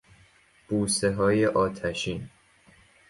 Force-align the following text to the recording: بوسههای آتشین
بوسههای 0.69 1.45
آتشین 1.45 2.29